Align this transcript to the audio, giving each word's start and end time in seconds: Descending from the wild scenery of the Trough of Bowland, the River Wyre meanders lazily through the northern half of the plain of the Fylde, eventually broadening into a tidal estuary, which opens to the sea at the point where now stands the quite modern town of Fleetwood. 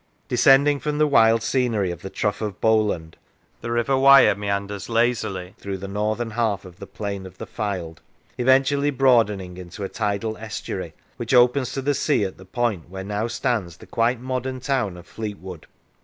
Descending 0.27 0.79
from 0.79 0.97
the 0.97 1.05
wild 1.05 1.43
scenery 1.43 1.91
of 1.91 2.01
the 2.01 2.09
Trough 2.09 2.41
of 2.41 2.59
Bowland, 2.59 3.17
the 3.61 3.69
River 3.69 3.95
Wyre 3.95 4.33
meanders 4.33 4.89
lazily 4.89 5.53
through 5.59 5.77
the 5.77 5.87
northern 5.87 6.31
half 6.31 6.65
of 6.65 6.79
the 6.79 6.87
plain 6.87 7.27
of 7.27 7.37
the 7.37 7.45
Fylde, 7.45 7.99
eventually 8.39 8.89
broadening 8.89 9.57
into 9.57 9.83
a 9.83 9.89
tidal 9.89 10.37
estuary, 10.37 10.95
which 11.17 11.35
opens 11.35 11.71
to 11.73 11.83
the 11.83 11.93
sea 11.93 12.23
at 12.25 12.37
the 12.39 12.45
point 12.45 12.89
where 12.89 13.03
now 13.03 13.27
stands 13.27 13.77
the 13.77 13.85
quite 13.85 14.19
modern 14.19 14.59
town 14.59 14.97
of 14.97 15.05
Fleetwood. 15.05 15.67